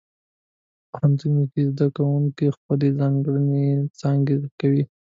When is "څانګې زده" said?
3.99-4.49